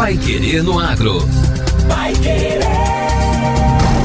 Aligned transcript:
Pai 0.00 0.16
Querer 0.16 0.62
no 0.62 0.80
Agro. 0.80 1.18
Pai 1.86 2.14
Querer. 2.14 2.60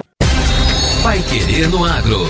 Vai 1.02 1.20
querer 1.20 1.70
no 1.70 1.86
agro. 1.86 2.30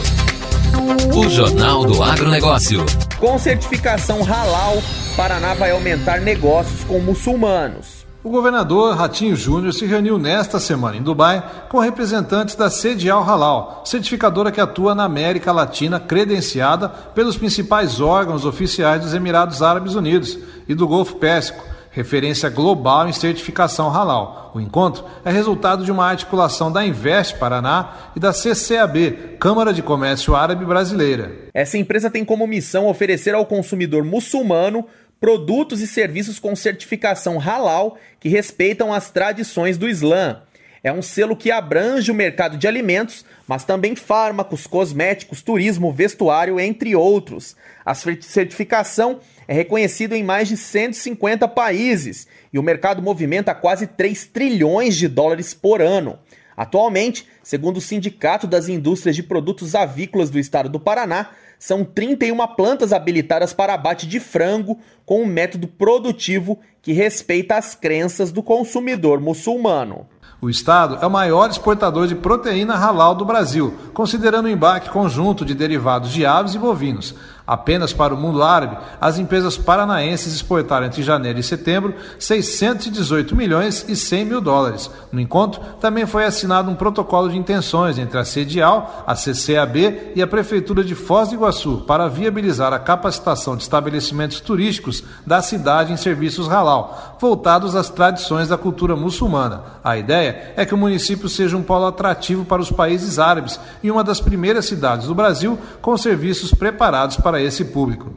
O 1.16 1.28
Jornal 1.28 1.84
do 1.84 2.04
Agronegócio. 2.04 2.86
Com 3.20 3.40
certificação 3.40 4.22
halal, 4.24 4.78
Paraná 5.18 5.56
vai 5.56 5.72
aumentar 5.72 6.22
negócios 6.22 6.84
com 6.84 7.00
muçulmanos. 7.00 8.01
O 8.24 8.30
governador 8.30 8.96
Ratinho 8.96 9.36
Júnior 9.36 9.74
se 9.74 9.84
reuniu 9.88 10.20
nesta 10.20 10.60
semana 10.60 10.96
em 10.96 11.02
Dubai 11.02 11.44
com 11.70 11.80
representantes 11.80 12.54
da 12.54 12.70
Sede 12.70 13.10
Al 13.10 13.24
Halal, 13.24 13.82
certificadora 13.84 14.52
que 14.52 14.62
atua 14.62 14.94
na 14.94 15.06
América 15.06 15.52
Latina, 15.52 16.00
credenciada 16.00 16.88
pelos 16.88 17.36
principais 17.36 18.00
órgãos 18.00 18.46
oficiais 18.46 19.02
dos 19.02 19.16
Emirados 19.16 19.64
Árabes 19.64 19.96
Unidos 19.96 20.38
e 20.70 20.76
do 20.76 20.88
Golfo 20.88 21.16
Pérsico, 21.16 21.64
referência 21.90 22.48
global 22.48 23.10
em 23.10 23.12
certificação 23.12 23.90
halal. 23.90 24.52
O 24.54 24.62
encontro 24.62 25.04
é 25.26 25.32
resultado 25.32 25.84
de 25.84 25.92
uma 25.92 26.06
articulação 26.06 26.72
da 26.72 26.86
Invest 26.86 27.38
Paraná 27.38 27.94
e 28.16 28.20
da 28.20 28.32
CCAB, 28.32 29.38
Câmara 29.40 29.74
de 29.74 29.82
Comércio 29.82 30.36
Árabe 30.36 30.64
Brasileira. 30.64 31.50
Essa 31.54 31.78
empresa 31.78 32.10
tem 32.10 32.24
como 32.24 32.46
missão 32.46 32.88
oferecer 32.88 33.34
ao 33.34 33.46
consumidor 33.46 34.04
muçulmano 34.04 34.86
produtos 35.22 35.82
e 35.82 35.88
serviços 35.88 36.40
com 36.40 36.56
certificação 36.56 37.38
halal 37.38 37.96
que 38.20 38.28
respeitam 38.28 38.92
as 38.92 39.12
tradições 39.12 39.78
do 39.78 39.88
Islã. 39.88 40.42
É 40.84 40.92
um 40.92 41.04
selo 41.04 41.36
que 41.36 41.52
abrange 41.52 42.12
o 42.12 42.16
mercado 42.16 42.58
de 42.58 42.68
alimentos, 42.68 43.24
mas 43.48 43.64
também 43.64 43.96
fármacos, 43.96 44.66
cosméticos, 44.66 45.44
turismo, 45.44 45.94
vestuário, 45.94 46.60
entre 46.60 46.96
outros. 46.96 47.56
A 47.86 47.94
certificação 47.94 49.20
é 49.48 49.54
reconhecida 49.54 50.18
em 50.18 50.24
mais 50.24 50.48
de 50.48 50.58
150 50.58 51.48
países 51.48 52.28
e 52.52 52.58
o 52.58 52.64
mercado 52.64 53.00
movimenta 53.00 53.54
quase 53.54 53.86
3 53.86 54.26
trilhões 54.26 54.98
de 54.98 55.08
dólares 55.08 55.54
por 55.54 55.84
ano. 55.84 56.18
Atualmente, 56.58 57.28
segundo 57.44 57.78
o 57.78 57.82
Sindicato 57.82 58.48
das 58.48 58.68
Indústrias 58.68 59.16
de 59.16 59.22
Produtos 59.22 59.76
Avícolas 59.76 60.32
do 60.32 60.40
Estado 60.40 60.68
do 60.68 60.80
Paraná, 60.80 61.30
são 61.62 61.86
31 61.86 62.36
plantas 62.56 62.92
habilitadas 62.92 63.54
para 63.54 63.76
abate 63.76 64.08
de 64.08 64.20
frango 64.20 64.80
com 65.06 65.22
um 65.22 65.28
método 65.28 65.68
produtivo 65.68 66.60
que 66.82 66.92
respeita 66.92 67.56
as 67.56 67.76
crenças 67.76 68.32
do 68.32 68.42
consumidor 68.42 69.22
muçulmano. 69.22 70.08
O 70.42 70.50
estado 70.50 70.98
é 71.02 71.06
o 71.06 71.12
maior 71.12 71.50
exportador 71.50 72.08
de 72.08 72.16
proteína 72.16 72.76
halal 72.76 73.14
do 73.14 73.24
Brasil, 73.24 73.76
considerando 73.94 74.46
o 74.46 74.50
embarque 74.50 74.90
conjunto 74.90 75.46
de 75.46 75.54
derivados 75.54 76.12
de 76.12 76.26
aves 76.26 76.56
e 76.56 76.58
bovinos. 76.58 77.14
Apenas 77.46 77.92
para 77.92 78.14
o 78.14 78.18
mundo 78.18 78.44
árabe, 78.44 78.78
as 79.00 79.18
empresas 79.18 79.58
paranaenses 79.58 80.34
exportaram 80.34 80.86
entre 80.86 81.04
janeiro 81.04 81.40
e 81.40 81.44
setembro 81.44 81.94
618 82.20 83.36
milhões 83.36 83.86
e 83.90 83.96
100 83.96 84.26
mil 84.26 84.42
dólares. 84.42 84.90
No 85.12 85.20
encontro, 85.20 85.62
também 85.80 86.06
foi 86.06 86.24
assinado 86.24 86.70
um 86.70 86.76
protocolo 86.76 87.30
de 87.30 87.38
intenções 87.38 87.98
entre 87.98 88.18
a 88.18 88.24
CEDIAL, 88.24 89.04
a 89.06 89.16
CCAB 89.16 90.14
e 90.16 90.22
a 90.22 90.28
Prefeitura 90.28 90.84
de 90.84 90.96
Foz 90.96 91.30
do 91.30 91.36
Iguaçu 91.36 91.84
para 91.88 92.08
viabilizar 92.08 92.74
a 92.74 92.80
capacitação 92.80 93.56
de 93.56 93.64
estabelecimentos 93.64 94.40
turísticos 94.40 95.04
da 95.26 95.42
cidade 95.42 95.92
em 95.92 95.98
serviços 95.98 96.48
halal, 96.48 97.18
voltados 97.20 97.76
às 97.76 97.90
tradições 97.90 98.48
da 98.48 98.58
cultura 98.58 98.96
muçulmana. 98.96 99.64
A 99.84 99.98
ideia 99.98 100.11
é 100.14 100.66
que 100.66 100.74
o 100.74 100.78
município 100.78 101.30
seja 101.30 101.58
um 101.58 101.64
polo 101.64 101.86
atrativo 101.86 102.46
para 102.46 102.62
os 102.62 102.72
países 102.72 103.20
árabes 103.20 103.60
e 103.82 103.90
uma 103.90 104.04
das 104.04 104.20
primeiras 104.20 104.66
cidades 104.66 105.08
do 105.08 105.16
Brasil 105.16 105.58
com 105.82 105.98
serviços 105.98 106.54
preparados 106.54 107.18
para 107.18 107.42
esse 107.42 107.66
público. 107.66 108.14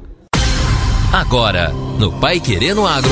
Agora, 1.13 1.69
no 1.99 2.13
Pai 2.13 2.41
Querendo 2.41 2.85
Agro. 2.87 3.11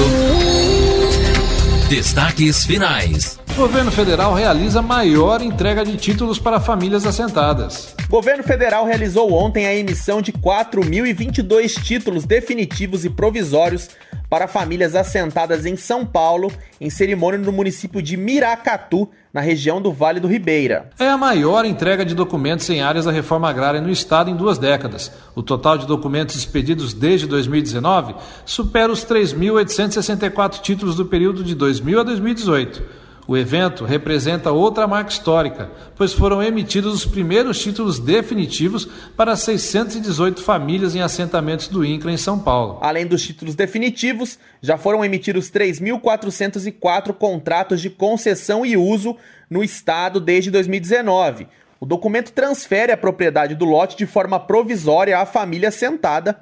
Destaques 1.88 2.64
finais. 2.64 3.38
O 3.52 3.54
governo 3.54 3.92
federal 3.92 4.32
realiza 4.32 4.80
maior 4.80 5.42
entrega 5.42 5.84
de 5.84 5.96
títulos 5.98 6.38
para 6.38 6.58
famílias 6.58 7.04
assentadas. 7.04 7.94
O 8.06 8.08
governo 8.08 8.42
federal 8.42 8.86
realizou 8.86 9.30
ontem 9.30 9.66
a 9.66 9.74
emissão 9.74 10.22
de 10.22 10.32
4.022 10.32 11.82
títulos 11.82 12.24
definitivos 12.24 13.04
e 13.04 13.10
provisórios 13.10 13.90
para 14.32 14.48
famílias 14.48 14.94
assentadas 14.94 15.66
em 15.66 15.76
São 15.76 16.06
Paulo, 16.06 16.50
em 16.80 16.88
cerimônia 16.88 17.38
no 17.38 17.52
município 17.52 18.00
de 18.00 18.16
Miracatu, 18.16 19.06
na 19.30 19.42
região 19.42 19.78
do 19.78 19.92
Vale 19.92 20.20
do 20.20 20.26
Ribeira. 20.26 20.88
É 20.98 21.06
a 21.06 21.18
maior 21.18 21.66
entrega 21.66 22.02
de 22.02 22.14
documentos 22.14 22.70
em 22.70 22.80
áreas 22.80 23.04
da 23.04 23.12
reforma 23.12 23.50
agrária 23.50 23.78
no 23.78 23.90
estado 23.90 24.30
em 24.30 24.34
duas 24.34 24.56
décadas. 24.56 25.12
O 25.34 25.42
total 25.42 25.76
de 25.76 25.86
documentos 25.86 26.34
expedidos 26.34 26.94
desde 26.94 27.26
2019 27.26 28.14
supera 28.46 28.90
os 28.90 29.04
3.864 29.04 30.62
títulos 30.62 30.96
do 30.96 31.04
período 31.04 31.44
de 31.44 31.54
2000 31.54 32.00
a 32.00 32.02
2018. 32.02 33.01
O 33.26 33.36
evento 33.36 33.84
representa 33.84 34.50
outra 34.50 34.86
marca 34.88 35.10
histórica, 35.10 35.70
pois 35.94 36.12
foram 36.12 36.42
emitidos 36.42 36.92
os 36.92 37.06
primeiros 37.06 37.62
títulos 37.62 38.00
definitivos 38.00 38.84
para 39.16 39.36
618 39.36 40.42
famílias 40.42 40.96
em 40.96 41.02
assentamentos 41.02 41.68
do 41.68 41.84
INCRA 41.84 42.10
em 42.10 42.16
São 42.16 42.36
Paulo. 42.36 42.78
Além 42.82 43.06
dos 43.06 43.22
títulos 43.22 43.54
definitivos, 43.54 44.40
já 44.60 44.76
foram 44.76 45.04
emitidos 45.04 45.52
3.404 45.52 47.12
contratos 47.12 47.80
de 47.80 47.90
concessão 47.90 48.66
e 48.66 48.76
uso 48.76 49.16
no 49.48 49.62
estado 49.62 50.18
desde 50.18 50.50
2019. 50.50 51.46
O 51.78 51.86
documento 51.86 52.32
transfere 52.32 52.90
a 52.90 52.96
propriedade 52.96 53.54
do 53.54 53.64
lote 53.64 53.96
de 53.96 54.06
forma 54.06 54.40
provisória 54.40 55.18
à 55.18 55.24
família 55.24 55.68
assentada 55.68 56.40